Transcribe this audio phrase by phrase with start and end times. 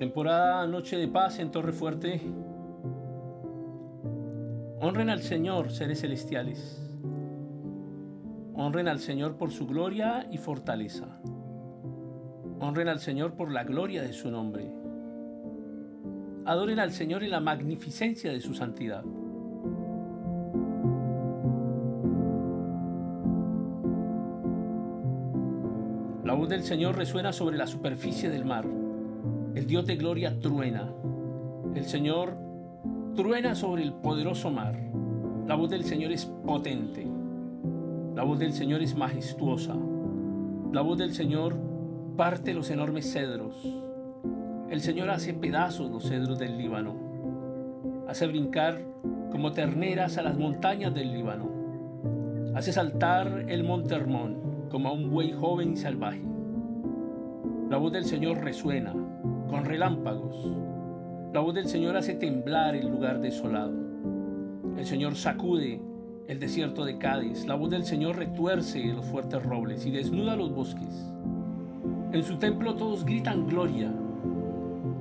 [0.00, 2.22] Temporada Noche de Paz en Torre Fuerte.
[4.80, 6.90] Honren al Señor, seres celestiales.
[8.54, 11.20] Honren al Señor por su gloria y fortaleza.
[12.60, 14.72] Honren al Señor por la gloria de su nombre.
[16.46, 19.04] Adoren al Señor en la magnificencia de su santidad.
[26.24, 28.64] La voz del Señor resuena sobre la superficie del mar.
[29.54, 30.92] El Dios de gloria truena.
[31.74, 32.36] El Señor
[33.16, 34.76] truena sobre el poderoso mar.
[35.48, 37.04] La voz del Señor es potente.
[38.14, 39.74] La voz del Señor es majestuosa.
[40.72, 41.56] La voz del Señor
[42.16, 43.66] parte los enormes cedros.
[44.68, 46.94] El Señor hace pedazos los cedros del Líbano.
[48.06, 48.80] Hace brincar
[49.32, 51.50] como terneras a las montañas del Líbano.
[52.54, 56.22] Hace saltar el monte Hermón como a un buey joven y salvaje.
[57.68, 58.94] La voz del Señor resuena
[59.50, 60.46] con relámpagos.
[61.34, 63.74] La voz del Señor hace temblar el lugar desolado.
[64.76, 65.82] El Señor sacude
[66.28, 67.46] el desierto de Cádiz.
[67.46, 71.12] La voz del Señor retuerce los fuertes robles y desnuda los bosques.
[72.12, 73.92] En su templo todos gritan gloria.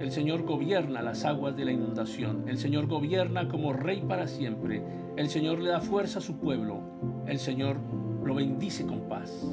[0.00, 2.48] El Señor gobierna las aguas de la inundación.
[2.48, 4.82] El Señor gobierna como rey para siempre.
[5.16, 6.80] El Señor le da fuerza a su pueblo.
[7.26, 7.76] El Señor
[8.24, 9.46] lo bendice con paz.